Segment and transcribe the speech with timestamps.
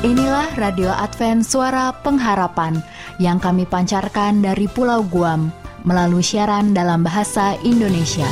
[0.00, 2.80] Inilah Radio Advent Suara Pengharapan
[3.20, 5.52] yang kami pancarkan dari Pulau Guam
[5.84, 8.24] melalui siaran dalam bahasa Indonesia.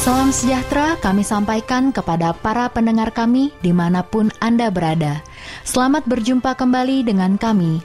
[0.00, 5.20] Salam sejahtera kami sampaikan kepada para pendengar kami di mana pun Anda berada.
[5.68, 7.84] Selamat berjumpa kembali dengan kami,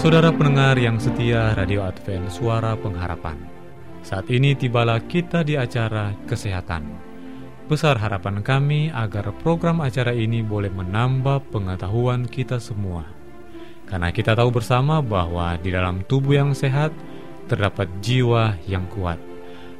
[0.00, 3.36] Saudara pendengar yang setia Radio Advent Suara Pengharapan.
[4.00, 6.88] Saat ini tibalah kita di acara Kesehatan.
[7.68, 13.04] Besar harapan kami agar program acara ini boleh menambah pengetahuan kita semua.
[13.84, 16.96] Karena kita tahu bersama bahwa di dalam tubuh yang sehat
[17.52, 19.20] terdapat jiwa yang kuat.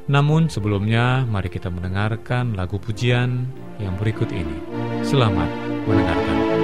[0.05, 3.49] Namun sebelumnya mari kita mendengarkan lagu pujian
[3.81, 4.61] yang berikut ini.
[5.01, 5.49] Selamat
[5.89, 6.60] mendengarkan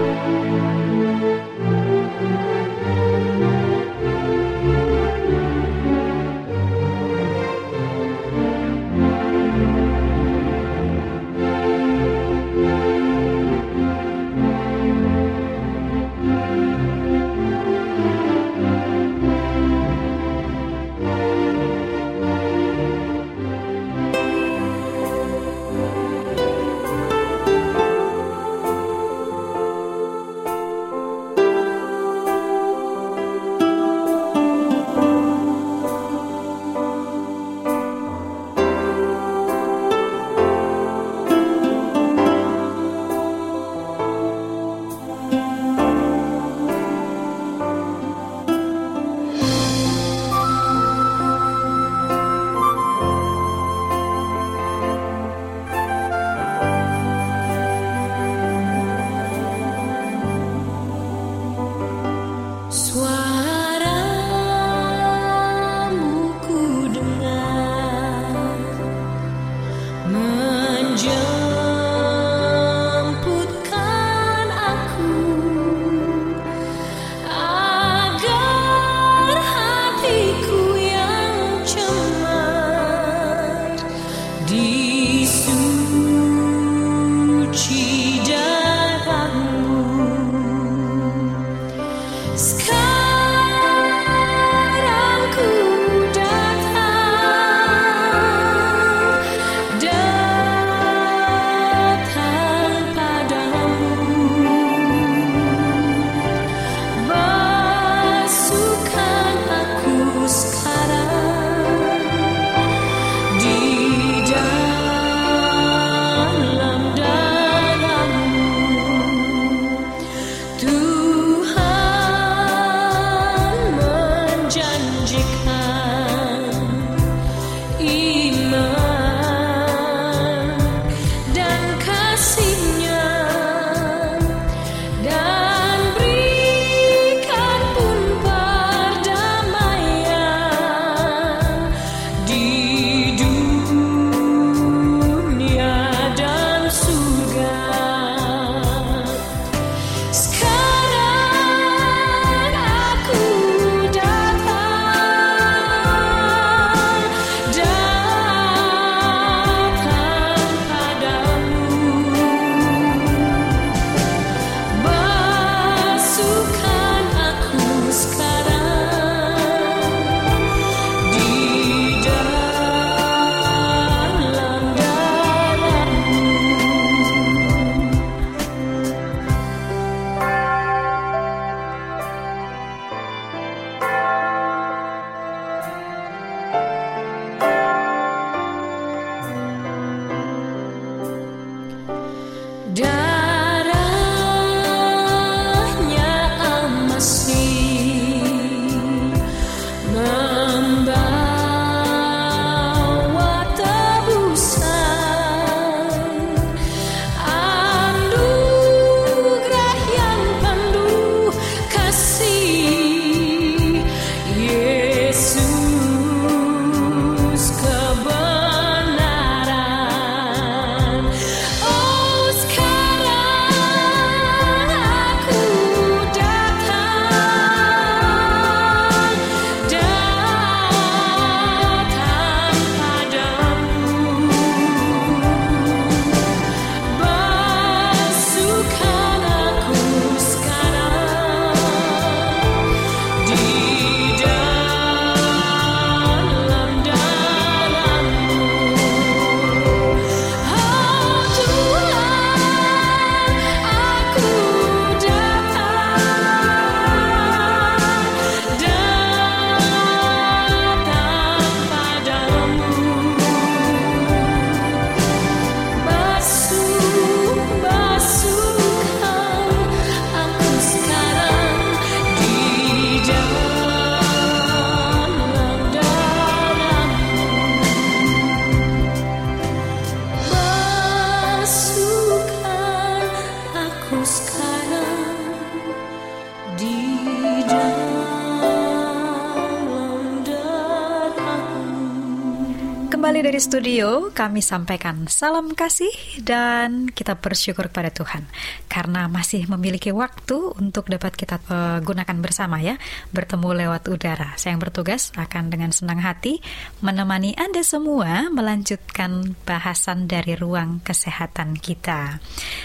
[292.98, 295.94] kembali dari studio, kami sampaikan salam kasih
[296.26, 298.26] dan kita bersyukur kepada Tuhan
[298.66, 302.74] karena masih memiliki waktu untuk dapat kita uh, gunakan bersama ya,
[303.14, 304.34] bertemu lewat udara.
[304.42, 306.42] Saya yang bertugas akan dengan senang hati
[306.82, 312.18] menemani Anda semua melanjutkan bahasan dari ruang kesehatan kita.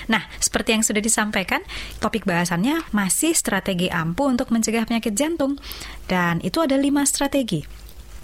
[0.09, 1.61] Nah, seperti yang sudah disampaikan,
[2.01, 5.61] topik bahasannya masih strategi ampuh untuk mencegah penyakit jantung
[6.09, 7.82] dan itu ada lima strategi.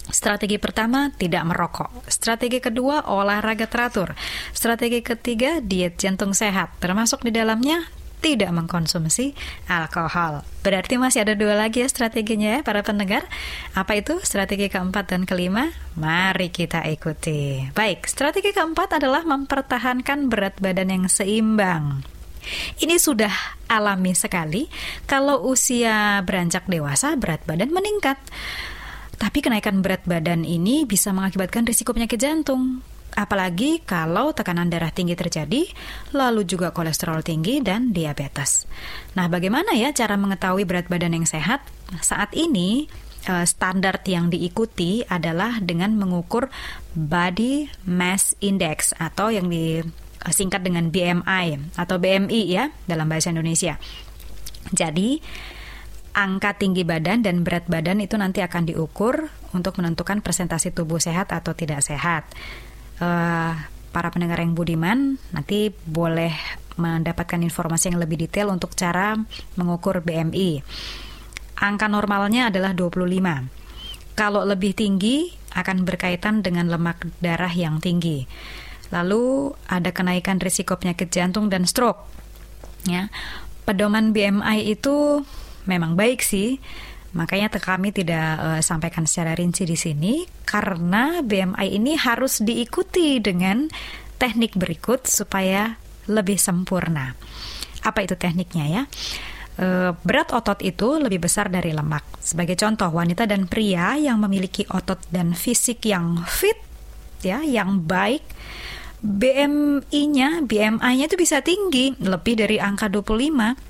[0.08, 2.08] Strategi pertama, tidak merokok.
[2.08, 4.16] Strategi kedua, olahraga teratur.
[4.56, 6.72] Strategi ketiga, diet jantung sehat.
[6.80, 7.84] Termasuk di dalamnya,
[8.18, 9.34] tidak mengkonsumsi
[9.70, 10.42] alkohol.
[10.66, 13.24] Berarti masih ada dua lagi ya strateginya ya para pendengar.
[13.78, 15.70] Apa itu strategi keempat dan kelima?
[15.94, 17.70] Mari kita ikuti.
[17.72, 22.02] Baik, strategi keempat adalah mempertahankan berat badan yang seimbang.
[22.80, 23.32] Ini sudah
[23.68, 24.66] alami sekali
[25.04, 28.16] kalau usia beranjak dewasa berat badan meningkat.
[29.18, 32.86] Tapi kenaikan berat badan ini bisa mengakibatkan risiko penyakit jantung.
[33.18, 35.66] Apalagi kalau tekanan darah tinggi terjadi,
[36.14, 38.70] lalu juga kolesterol tinggi dan diabetes.
[39.18, 41.66] Nah, bagaimana ya cara mengetahui berat badan yang sehat?
[41.98, 42.86] Saat ini
[43.26, 46.46] eh, standar yang diikuti adalah dengan mengukur
[46.94, 53.82] body mass index atau yang disingkat dengan BMI atau BMI ya dalam bahasa Indonesia.
[54.70, 55.18] Jadi
[56.16, 61.30] angka tinggi badan dan berat badan itu nanti akan diukur untuk menentukan presentasi tubuh sehat
[61.30, 62.28] atau tidak sehat.
[62.98, 63.54] Uh,
[63.94, 66.34] para pendengar yang budiman nanti boleh
[66.78, 69.18] mendapatkan informasi yang lebih detail untuk cara
[69.58, 70.62] mengukur BMI.
[71.58, 74.14] Angka normalnya adalah 25.
[74.14, 78.26] Kalau lebih tinggi akan berkaitan dengan lemak darah yang tinggi.
[78.94, 82.06] Lalu ada kenaikan risiko penyakit jantung dan stroke.
[82.86, 83.10] Ya.
[83.66, 85.26] Pedoman BMI itu
[85.68, 86.56] memang baik sih.
[87.12, 93.68] Makanya kami tidak uh, sampaikan secara rinci di sini karena BMI ini harus diikuti dengan
[94.20, 95.76] teknik berikut supaya
[96.08, 97.16] lebih sempurna.
[97.84, 98.82] Apa itu tekniknya ya?
[99.58, 102.04] Uh, berat otot itu lebih besar dari lemak.
[102.20, 106.60] Sebagai contoh, wanita dan pria yang memiliki otot dan fisik yang fit
[107.24, 108.22] ya, yang baik
[108.98, 113.67] BMI-nya, BMI-nya itu bisa tinggi, lebih dari angka 25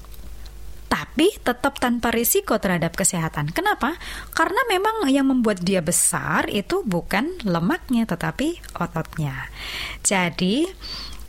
[0.89, 3.53] tapi tetap tanpa risiko terhadap kesehatan.
[3.53, 4.01] Kenapa?
[4.33, 9.53] Karena memang yang membuat dia besar itu bukan lemaknya tetapi ototnya.
[10.01, 10.65] Jadi,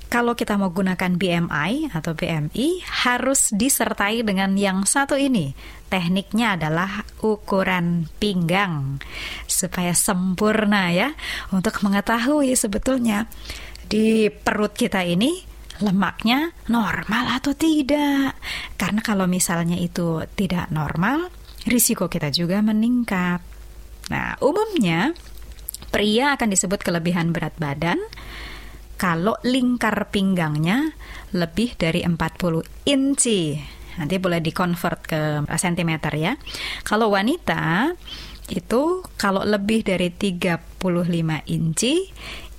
[0.10, 5.54] kalau kita mau gunakan BMI atau BMI harus disertai dengan yang satu ini.
[5.86, 8.98] Tekniknya adalah ukuran pinggang
[9.46, 11.14] supaya sempurna ya
[11.54, 13.30] untuk mengetahui sebetulnya
[13.90, 15.49] di perut kita ini
[15.80, 18.36] lemaknya normal atau tidak.
[18.76, 21.32] Karena kalau misalnya itu tidak normal,
[21.68, 23.42] risiko kita juga meningkat.
[24.10, 25.14] Nah, umumnya
[25.90, 27.98] pria akan disebut kelebihan berat badan
[29.00, 30.92] kalau lingkar pinggangnya
[31.32, 33.56] lebih dari 40 inci.
[34.00, 35.22] Nanti boleh dikonvert ke
[35.56, 36.34] sentimeter ya.
[36.84, 37.96] Kalau wanita
[38.50, 40.82] itu kalau lebih dari 35
[41.54, 41.94] inci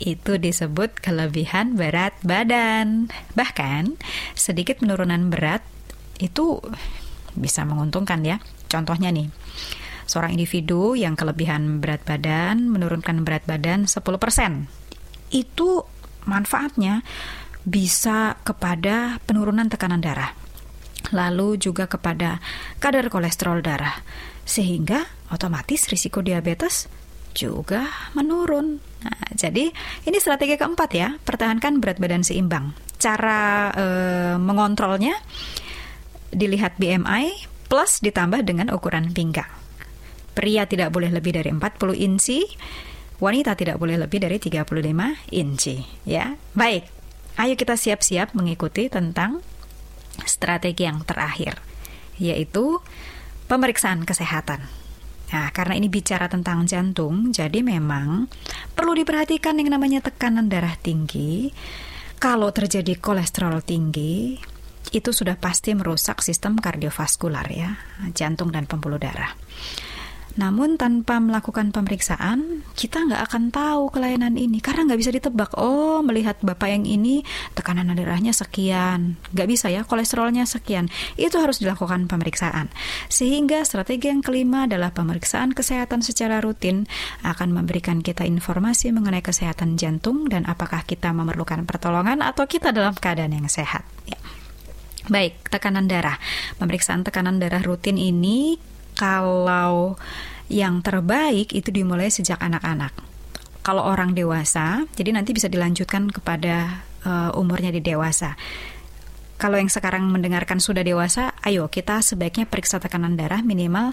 [0.00, 3.12] itu disebut kelebihan berat badan.
[3.36, 4.00] Bahkan
[4.32, 5.60] sedikit penurunan berat
[6.18, 6.58] itu
[7.36, 8.40] bisa menguntungkan ya.
[8.66, 9.28] Contohnya nih,
[10.08, 14.00] seorang individu yang kelebihan berat badan menurunkan berat badan 10%.
[15.30, 15.84] Itu
[16.24, 17.04] manfaatnya
[17.62, 20.32] bisa kepada penurunan tekanan darah.
[21.12, 22.40] Lalu juga kepada
[22.80, 24.00] kadar kolesterol darah
[24.44, 26.90] sehingga otomatis risiko diabetes
[27.32, 28.80] juga menurun.
[29.00, 29.70] Nah, jadi
[30.04, 32.76] ini strategi keempat ya, pertahankan berat badan seimbang.
[33.00, 33.86] Cara e,
[34.36, 35.16] mengontrolnya
[36.30, 39.48] dilihat BMI plus ditambah dengan ukuran pinggang.
[40.34, 41.60] Pria tidak boleh lebih dari 40
[41.96, 42.46] inci,
[43.18, 46.34] wanita tidak boleh lebih dari 35 inci, ya.
[46.54, 46.86] Baik.
[47.40, 49.40] Ayo kita siap-siap mengikuti tentang
[50.28, 51.56] strategi yang terakhir,
[52.20, 52.82] yaitu
[53.48, 54.66] pemeriksaan kesehatan.
[55.30, 58.26] Nah, karena ini bicara tentang jantung, jadi memang
[58.74, 61.54] perlu diperhatikan yang namanya tekanan darah tinggi.
[62.18, 64.34] Kalau terjadi kolesterol tinggi,
[64.90, 67.78] itu sudah pasti merusak sistem kardiovaskular ya,
[68.10, 69.30] jantung dan pembuluh darah.
[70.38, 75.58] Namun tanpa melakukan pemeriksaan, kita nggak akan tahu kelainan ini karena nggak bisa ditebak.
[75.58, 77.26] Oh, melihat bapak yang ini
[77.58, 80.86] tekanan darahnya sekian, nggak bisa ya kolesterolnya sekian.
[81.18, 82.70] Itu harus dilakukan pemeriksaan.
[83.10, 86.86] Sehingga strategi yang kelima adalah pemeriksaan kesehatan secara rutin
[87.26, 92.94] akan memberikan kita informasi mengenai kesehatan jantung dan apakah kita memerlukan pertolongan atau kita dalam
[92.94, 93.82] keadaan yang sehat.
[94.06, 94.18] Ya.
[95.10, 96.22] Baik, tekanan darah.
[96.60, 98.60] Pemeriksaan tekanan darah rutin ini
[99.00, 99.96] kalau
[100.52, 102.92] yang terbaik itu dimulai sejak anak-anak.
[103.60, 108.32] kalau orang dewasa, jadi nanti bisa dilanjutkan kepada uh, umurnya di dewasa.
[109.36, 113.92] Kalau yang sekarang mendengarkan sudah dewasa, ayo kita sebaiknya periksa tekanan darah minimal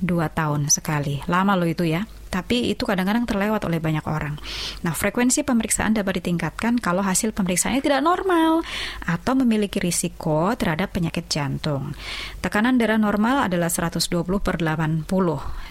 [0.00, 1.20] dua tahun sekali.
[1.28, 2.08] Lama loh itu ya.
[2.30, 4.38] Tapi itu kadang-kadang terlewat oleh banyak orang.
[4.86, 8.62] Nah, frekuensi pemeriksaan dapat ditingkatkan kalau hasil pemeriksaannya tidak normal
[9.02, 11.90] atau memiliki risiko terhadap penyakit jantung.
[12.38, 15.10] Tekanan darah normal adalah 120 per 80.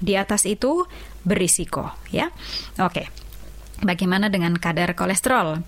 [0.04, 0.84] Di atas itu
[1.24, 2.28] berisiko, ya.
[2.84, 3.08] Oke.
[3.80, 5.64] Bagaimana dengan kadar kolesterol?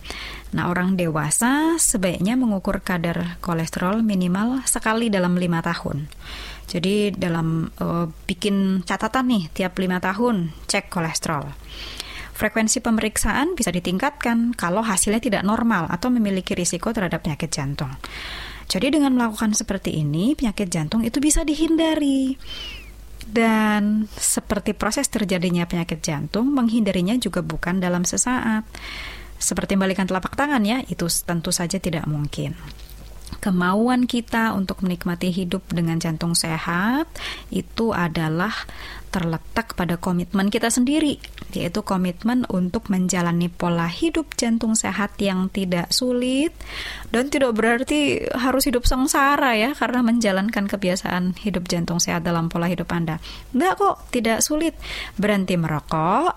[0.52, 6.12] Nah, orang dewasa sebaiknya mengukur kadar kolesterol minimal sekali dalam lima tahun.
[6.72, 11.52] Jadi dalam uh, bikin catatan nih tiap lima tahun cek kolesterol.
[12.32, 17.92] Frekuensi pemeriksaan bisa ditingkatkan kalau hasilnya tidak normal atau memiliki risiko terhadap penyakit jantung.
[18.72, 22.40] Jadi dengan melakukan seperti ini, penyakit jantung itu bisa dihindari.
[23.22, 28.64] Dan seperti proses terjadinya penyakit jantung, menghindarinya juga bukan dalam sesaat.
[29.36, 32.56] Seperti membalikan telapak tangan ya, itu tentu saja tidak mungkin
[33.40, 37.08] kemauan kita untuk menikmati hidup dengan jantung sehat
[37.54, 38.52] itu adalah
[39.12, 41.20] terletak pada komitmen kita sendiri,
[41.52, 46.56] yaitu komitmen untuk menjalani pola hidup jantung sehat yang tidak sulit
[47.12, 52.72] dan tidak berarti harus hidup sengsara ya karena menjalankan kebiasaan hidup jantung sehat dalam pola
[52.72, 53.20] hidup Anda.
[53.52, 54.80] Enggak kok, tidak sulit.
[55.20, 56.32] Berhenti merokok,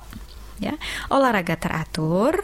[0.58, 0.74] ya,
[1.14, 2.42] olahraga teratur,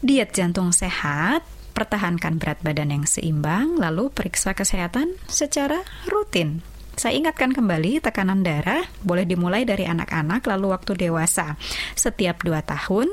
[0.00, 1.44] diet jantung sehat,
[1.74, 6.62] pertahankan berat badan yang seimbang, lalu periksa kesehatan secara rutin.
[6.94, 11.58] Saya ingatkan kembali, tekanan darah boleh dimulai dari anak-anak lalu waktu dewasa.
[11.98, 13.10] Setiap 2 tahun,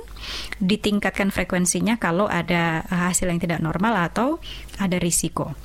[0.62, 4.38] ditingkatkan frekuensinya kalau ada hasil yang tidak normal atau
[4.77, 5.58] ada risiko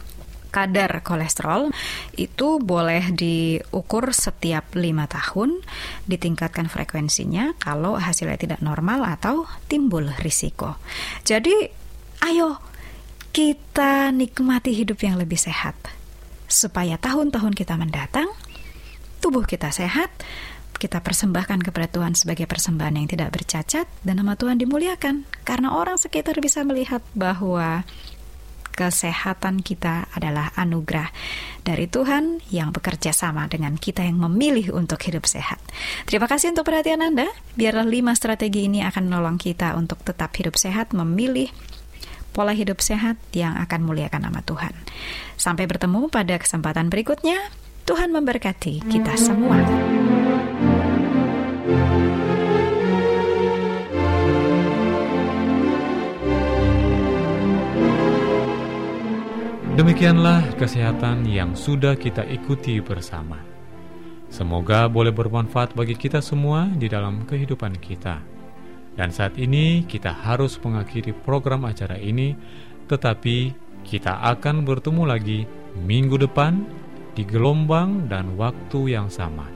[0.56, 1.68] kadar kolesterol
[2.16, 5.60] itu boleh diukur setiap lima tahun,
[6.08, 10.80] ditingkatkan frekuensinya kalau hasilnya tidak normal atau timbul risiko.
[11.28, 11.52] Jadi,
[12.24, 12.56] ayo
[13.36, 15.76] kita nikmati hidup yang lebih sehat.
[16.48, 18.32] Supaya tahun-tahun kita mendatang,
[19.20, 20.08] tubuh kita sehat,
[20.80, 25.28] kita persembahkan kepada Tuhan sebagai persembahan yang tidak bercacat, dan nama Tuhan dimuliakan.
[25.44, 27.84] Karena orang sekitar bisa melihat bahwa
[28.72, 31.12] kesehatan kita adalah anugerah
[31.60, 35.60] dari Tuhan yang bekerja sama dengan kita yang memilih untuk hidup sehat.
[36.08, 37.28] Terima kasih untuk perhatian Anda.
[37.52, 41.52] Biarlah lima strategi ini akan menolong kita untuk tetap hidup sehat, memilih
[42.36, 44.76] pola hidup sehat yang akan muliakan nama Tuhan.
[45.40, 47.40] Sampai bertemu pada kesempatan berikutnya.
[47.88, 49.56] Tuhan memberkati kita semua.
[59.80, 63.40] Demikianlah kesehatan yang sudah kita ikuti bersama.
[64.28, 68.35] Semoga boleh bermanfaat bagi kita semua di dalam kehidupan kita.
[68.96, 72.32] Dan saat ini kita harus mengakhiri program acara ini,
[72.88, 73.52] tetapi
[73.84, 75.40] kita akan bertemu lagi
[75.76, 76.64] minggu depan
[77.12, 79.46] di gelombang dan waktu yang sama.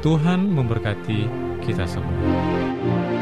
[0.00, 1.20] Tuhan memberkati
[1.64, 3.13] kita semua.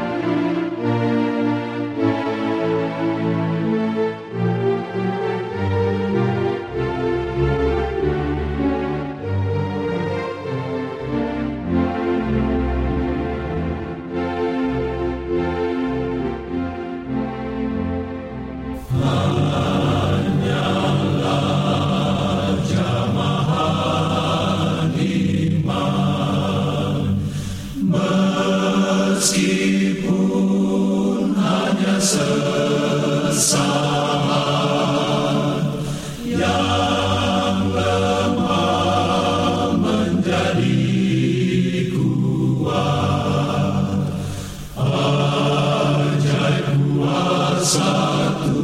[47.63, 48.59] satu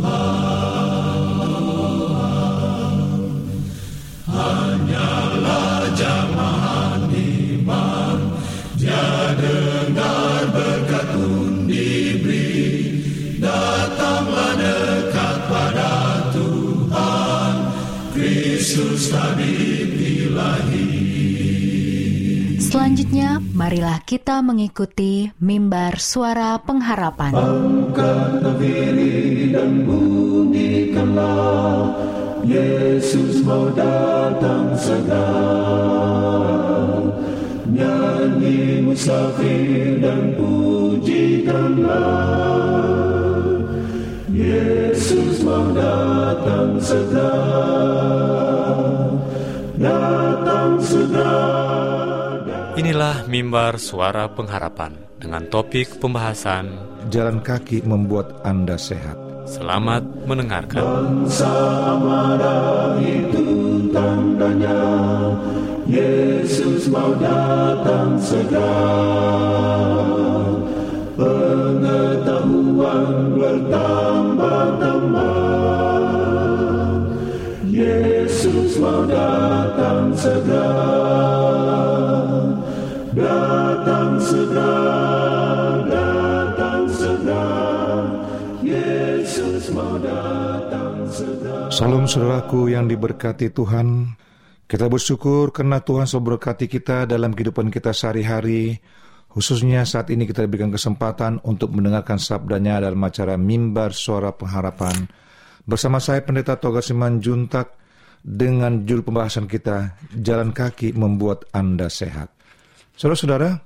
[0.00, 1.20] Tuhan
[4.24, 8.18] Hanyalah zaman iman
[8.80, 9.36] Dia
[11.68, 12.56] diberi
[13.38, 15.94] Datanglah dekat pada
[16.34, 17.54] Tuhan.
[18.10, 20.77] Kristus tabib ilahi
[22.68, 27.32] Selanjutnya, marilah kita mengikuti mimbar suara pengharapan.
[29.48, 29.88] Dan
[32.44, 35.32] Yesus mau datang segera.
[37.72, 42.04] Nyanyi musafir dan pujikanlah,
[44.28, 47.48] Yesus mau datang segera.
[52.78, 56.78] Inilah mimbar suara pengharapan dengan topik pembahasan
[57.10, 59.18] Jalan kaki membuat Anda sehat.
[59.50, 60.78] Selamat mendengarkan.
[63.02, 64.78] itu tandanya
[65.90, 68.70] Yesus mau datang segera
[71.18, 75.34] Pengetahuan bertambah-tambah
[77.66, 81.67] Yesus mau datang segera
[83.18, 84.74] Datang segera
[85.90, 86.86] Datang
[91.68, 94.14] Salam saudaraku yang diberkati Tuhan.
[94.70, 98.78] Kita bersyukur karena Tuhan selalu berkati kita dalam kehidupan kita sehari-hari.
[99.26, 105.10] Khususnya saat ini kita diberikan kesempatan untuk mendengarkan sabdanya dalam acara Mimbar Suara Pengharapan.
[105.66, 107.74] Bersama saya Pendeta Toga Siman Juntak
[108.22, 112.37] dengan judul pembahasan kita, Jalan Kaki Membuat Anda Sehat.
[112.98, 113.62] Saudara-saudara,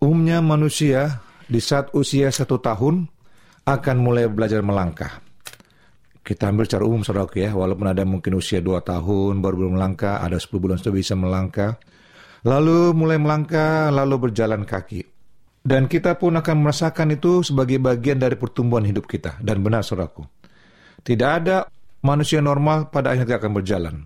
[0.00, 3.04] umumnya manusia di saat usia satu tahun
[3.68, 5.20] akan mulai belajar melangkah.
[6.24, 10.24] Kita ambil secara umum saudaraku ya, walaupun ada mungkin usia 2 tahun baru belum melangkah,
[10.24, 11.76] ada 10 bulan sudah bisa melangkah.
[12.48, 15.04] Lalu mulai melangkah, lalu berjalan kaki.
[15.60, 19.36] Dan kita pun akan merasakan itu sebagai bagian dari pertumbuhan hidup kita.
[19.44, 20.24] Dan benar saudaraku,
[21.04, 21.68] tidak ada
[22.00, 23.96] manusia normal pada akhirnya akan berjalan.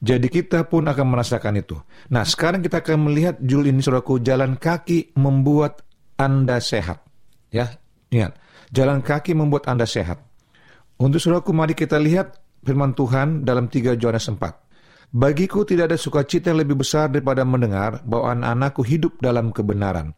[0.00, 1.76] Jadi kita pun akan merasakan itu.
[2.08, 5.84] Nah sekarang kita akan melihat judul ini saudaraku, jalan kaki membuat
[6.16, 7.04] Anda sehat.
[7.52, 7.76] Ya,
[8.08, 8.40] ingat,
[8.72, 10.24] jalan kaki membuat Anda sehat.
[10.96, 15.16] Untuk saudaraku, mari kita lihat firman Tuhan dalam 3 Yohanes 4.
[15.16, 20.14] Bagiku tidak ada sukacita yang lebih besar daripada mendengar bahwa anak-anakku hidup dalam kebenaran.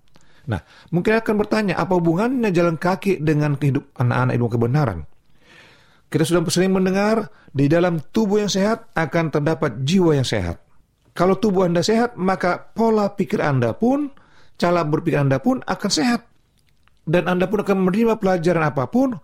[0.46, 4.98] Nah, mungkin akan bertanya, apa hubungannya jalan kaki dengan kehidup anak-anak ilmu kebenaran?
[6.12, 10.60] Kita sudah sering mendengar, di dalam tubuh yang sehat akan terdapat jiwa yang sehat.
[11.16, 14.12] Kalau tubuh Anda sehat, maka pola pikir Anda pun,
[14.60, 16.28] cara berpikir Anda pun akan sehat.
[17.08, 19.16] Dan Anda pun akan menerima pelajaran apa pun,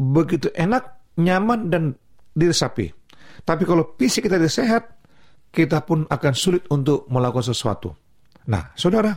[0.00, 2.00] begitu enak, nyaman, dan
[2.32, 2.88] diresapi.
[3.44, 4.82] Tapi kalau fisik kita tidak sehat,
[5.52, 7.92] kita pun akan sulit untuk melakukan sesuatu.
[8.48, 9.12] Nah, saudara,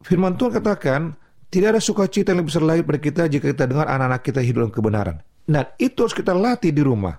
[0.00, 1.12] firman Tuhan katakan,
[1.52, 4.64] tidak ada sukacita yang lebih besar lagi pada kita jika kita dengar anak-anak kita hidup
[4.64, 5.16] dalam kebenaran.
[5.48, 7.16] Nah, itu harus kita latih di rumah.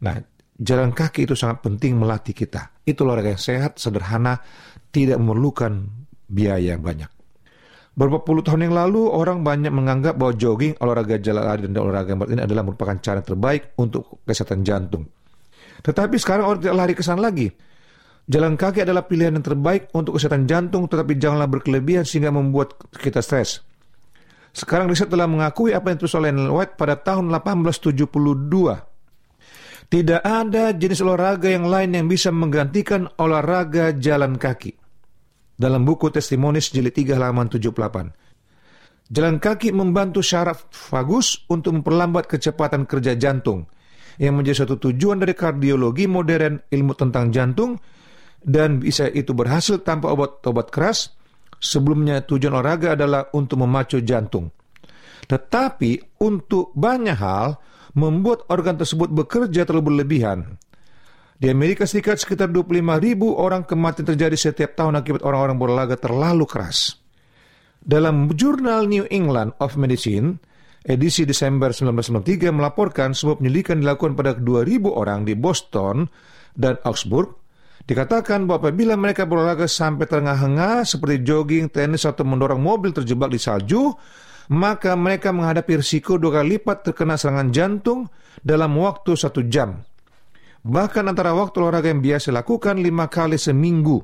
[0.00, 0.16] Nah,
[0.56, 2.72] jalan kaki itu sangat penting melatih kita.
[2.84, 4.40] Itu olahraga yang sehat, sederhana,
[4.88, 5.84] tidak memerlukan
[6.24, 7.10] biaya yang banyak.
[7.94, 12.10] Beberapa puluh tahun yang lalu, orang banyak menganggap bahwa jogging, olahraga jalan lari, dan olahraga
[12.10, 15.06] yang berat ini adalah merupakan cara terbaik untuk kesehatan jantung.
[15.84, 17.52] Tetapi sekarang orang tidak lari ke sana lagi.
[18.24, 23.20] Jalan kaki adalah pilihan yang terbaik untuk kesehatan jantung, tetapi janganlah berkelebihan sehingga membuat kita
[23.20, 23.60] stres.
[24.54, 27.98] Sekarang riset telah mengakui apa yang terus oleh Ellen White pada tahun 1872.
[29.90, 34.78] Tidak ada jenis olahraga yang lain yang bisa menggantikan olahraga jalan kaki.
[35.58, 39.10] Dalam buku Testimonis jilid 3 halaman 78.
[39.10, 43.68] Jalan kaki membantu syaraf vagus untuk memperlambat kecepatan kerja jantung
[44.16, 47.76] yang menjadi satu tujuan dari kardiologi modern ilmu tentang jantung
[48.40, 51.12] dan bisa itu berhasil tanpa obat-obat keras.
[51.64, 54.52] Sebelumnya tujuan olahraga adalah untuk memacu jantung.
[55.24, 57.56] Tetapi untuk banyak hal
[57.96, 60.60] membuat organ tersebut bekerja terlalu berlebihan.
[61.40, 66.44] Di Amerika Serikat sekitar 25 ribu orang kematian terjadi setiap tahun akibat orang-orang berolahraga terlalu
[66.44, 67.00] keras.
[67.80, 70.40] Dalam jurnal New England of Medicine,
[70.84, 76.08] edisi Desember 1993 melaporkan sebuah penyelidikan dilakukan pada 2.000 orang di Boston
[76.52, 77.43] dan Augsburg.
[77.84, 83.36] Dikatakan bahwa apabila mereka berolahraga sampai terengah-engah seperti jogging, tenis, atau mendorong mobil terjebak di
[83.36, 83.92] salju,
[84.48, 88.08] maka mereka menghadapi risiko dua kali lipat terkena serangan jantung
[88.40, 89.84] dalam waktu satu jam.
[90.64, 94.00] Bahkan antara waktu olahraga yang biasa lakukan lima kali seminggu.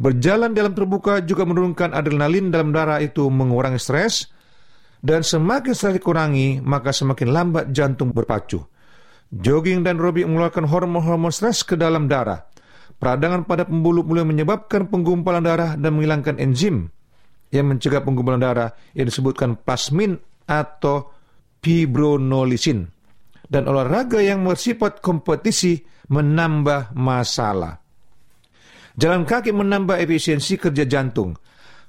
[0.00, 4.32] Berjalan dalam terbuka juga menurunkan adrenalin dalam darah itu mengurangi stres,
[5.04, 8.64] dan semakin stres dikurangi, maka semakin lambat jantung berpacu.
[9.28, 12.53] Jogging dan aerobik mengeluarkan hormon-hormon stres ke dalam darah.
[13.04, 16.88] Peradangan pada pembuluh-pembuluh menyebabkan penggumpalan darah dan menghilangkan enzim
[17.52, 20.16] yang mencegah penggumpalan darah yang disebutkan plasmin
[20.48, 21.12] atau
[21.60, 22.88] fibrinolysin.
[23.44, 27.76] Dan olahraga yang bersifat kompetisi menambah masalah.
[28.96, 31.36] Jalan kaki menambah efisiensi kerja jantung.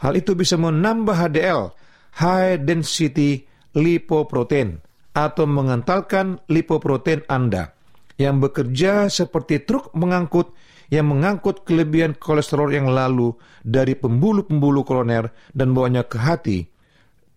[0.04, 1.72] Hal itu bisa menambah HDL,
[2.20, 4.84] high density lipoprotein,
[5.16, 7.72] atau mengentalkan lipoprotein Anda
[8.20, 10.52] yang bekerja seperti truk mengangkut
[10.90, 16.60] yang mengangkut kelebihan kolesterol yang lalu dari pembuluh-pembuluh koloner dan bawanya ke hati,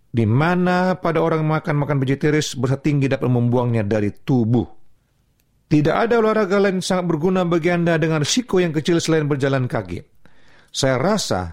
[0.08, 4.66] di mana pada orang makan makan vegetaris bersat tinggi dapat membuangnya dari tubuh.
[5.68, 9.68] Tidak ada olahraga lain yang sangat berguna bagi Anda dengan risiko yang kecil selain berjalan
[9.68, 10.00] kaki.
[10.72, 11.52] Saya rasa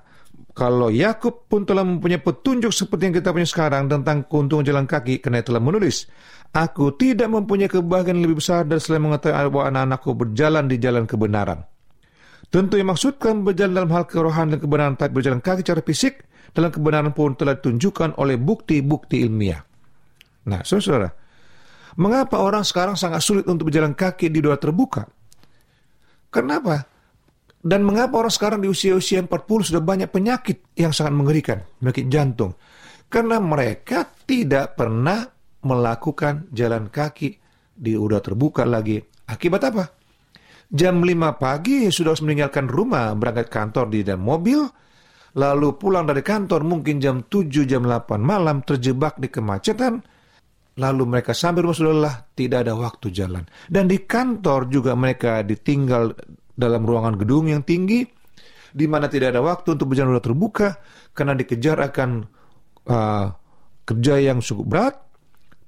[0.56, 5.20] kalau Yakub pun telah mempunyai petunjuk seperti yang kita punya sekarang tentang keuntungan jalan kaki,
[5.20, 6.08] karena telah menulis,
[6.56, 11.68] Aku tidak mempunyai kebahagiaan lebih besar dari selain mengetahui bahwa anak-anakku berjalan di jalan kebenaran.
[12.54, 16.24] Tentu yang maksudkan berjalan dalam hal kerohanian dan kebenaran, tapi berjalan kaki secara fisik
[16.56, 19.60] dalam kebenaran pun telah ditunjukkan oleh bukti-bukti ilmiah.
[20.46, 21.10] Nah, saudara,
[21.98, 25.04] mengapa orang sekarang sangat sulit untuk berjalan kaki di udara terbuka?
[26.30, 26.86] Kenapa?
[27.66, 32.54] Dan mengapa orang sekarang di usia-usia 40 sudah banyak penyakit yang sangat mengerikan, penyakit jantung?
[33.10, 35.26] Karena mereka tidak pernah
[35.66, 37.42] melakukan jalan kaki
[37.74, 39.02] di udara terbuka lagi.
[39.26, 40.05] Akibat apa?
[40.74, 44.66] Jam 5 pagi sudah harus meninggalkan rumah, berangkat kantor di dalam mobil,
[45.38, 50.02] lalu pulang dari kantor mungkin jam 7, jam 8 malam, terjebak di kemacetan,
[50.82, 53.46] lalu mereka sampai rumah sudah lelah, tidak ada waktu jalan.
[53.70, 56.18] Dan di kantor juga mereka ditinggal
[56.58, 58.02] dalam ruangan gedung yang tinggi,
[58.74, 60.68] di mana tidak ada waktu untuk berjalan udara terbuka,
[61.14, 62.10] karena dikejar akan
[62.90, 63.26] uh,
[63.86, 64.96] kerja yang cukup berat,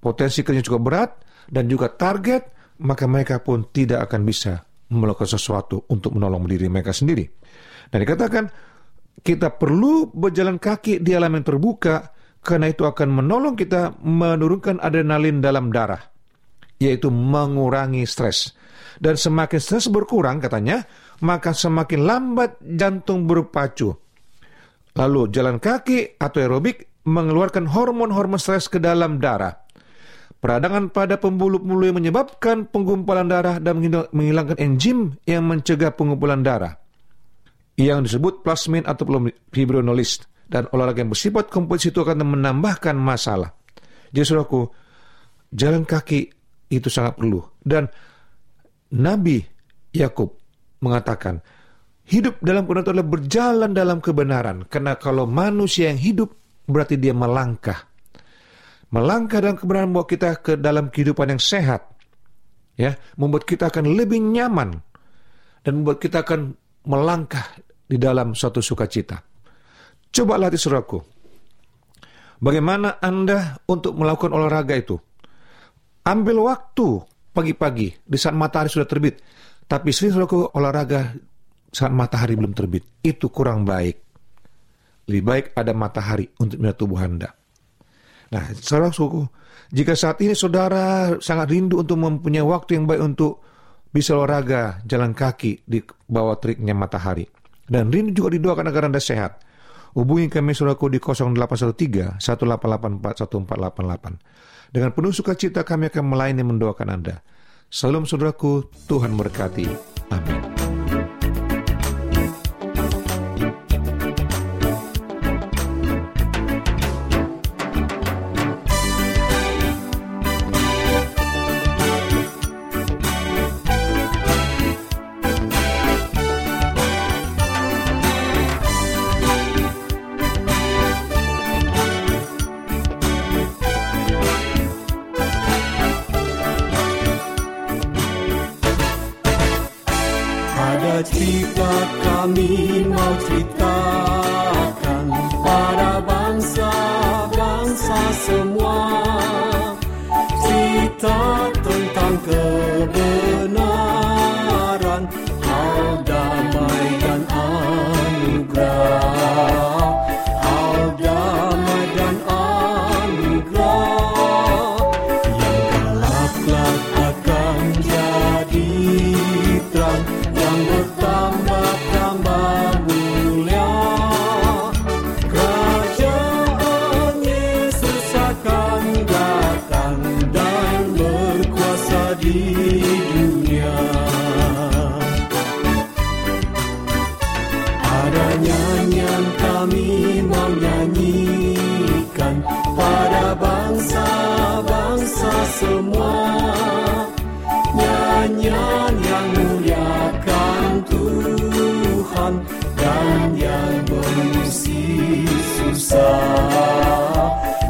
[0.02, 1.12] potensi kerja cukup berat,
[1.54, 6.96] dan juga target, maka mereka pun tidak akan bisa melakukan sesuatu untuk menolong diri mereka
[6.96, 7.28] sendiri.
[7.88, 8.46] Dan dikatakan,
[9.20, 15.44] kita perlu berjalan kaki di alam yang terbuka, karena itu akan menolong kita menurunkan adrenalin
[15.44, 16.00] dalam darah,
[16.80, 18.56] yaitu mengurangi stres.
[18.98, 20.84] Dan semakin stres berkurang, katanya,
[21.22, 23.94] maka semakin lambat jantung berpacu.
[24.98, 29.67] Lalu jalan kaki atau aerobik mengeluarkan hormon-hormon stres ke dalam darah
[30.38, 33.82] peradangan pada pembuluh-pembuluh yang menyebabkan penggumpalan darah dan
[34.14, 36.78] menghilangkan enzim yang mencegah pengumpulan darah.
[37.78, 39.06] Yang disebut plasmin atau
[39.54, 43.54] fibrinolis dan olahraga yang bersifat kompetisi itu akan menambahkan masalah.
[44.10, 44.66] Jadi saudaraku,
[45.54, 46.26] jalan kaki
[46.74, 47.44] itu sangat perlu.
[47.62, 47.86] Dan
[48.98, 49.44] Nabi
[49.94, 50.34] Yakub
[50.82, 51.38] mengatakan
[52.08, 54.58] hidup dalam kebenaran adalah berjalan dalam kebenaran.
[54.66, 56.34] Karena kalau manusia yang hidup
[56.68, 57.87] berarti dia melangkah
[58.92, 61.84] melangkah dalam kebenaran membawa kita ke dalam kehidupan yang sehat.
[62.78, 64.78] Ya, membuat kita akan lebih nyaman
[65.66, 66.54] dan membuat kita akan
[66.86, 67.42] melangkah
[67.90, 69.18] di dalam suatu sukacita.
[70.14, 71.00] Coba latih suraku.
[72.38, 74.94] Bagaimana Anda untuk melakukan olahraga itu?
[76.06, 77.02] Ambil waktu
[77.34, 79.20] pagi-pagi di saat matahari sudah terbit.
[79.68, 81.18] Tapi sering suraku olahraga
[81.74, 83.04] saat matahari belum terbit.
[83.04, 83.98] Itu kurang baik.
[85.10, 87.37] Lebih baik ada matahari untuk melihat tubuh Anda.
[88.34, 89.24] Nah, saudara suku,
[89.72, 93.44] jika saat ini saudara sangat rindu untuk mempunyai waktu yang baik untuk
[93.92, 97.28] bisa olahraga, jalan kaki di bawah teriknya matahari,
[97.68, 99.44] dan rindu juga didoakan agar Anda sehat,
[99.96, 104.72] hubungi kami saudaraku di 0813 1884 1488.
[104.76, 107.24] Dengan penuh sukacita kami akan melayani mendoakan Anda.
[107.72, 109.68] Salam saudaraku, Tuhan berkati.
[110.12, 110.57] Amin.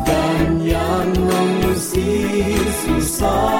[0.06, 3.57] Dan yang mengusir susah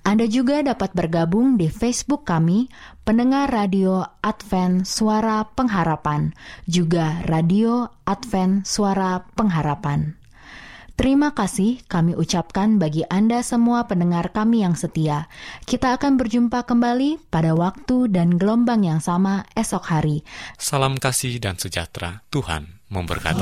[0.00, 2.68] Anda juga dapat bergabung di Facebook kami,
[3.04, 6.32] pendengar radio Advent Suara Pengharapan,
[6.64, 10.19] juga radio Advent Suara Pengharapan.
[11.00, 15.32] Terima kasih kami ucapkan bagi Anda semua pendengar kami yang setia.
[15.64, 20.28] Kita akan berjumpa kembali pada waktu dan gelombang yang sama esok hari.
[20.60, 22.20] Salam kasih dan sejahtera.
[22.28, 23.40] Tuhan memberkati.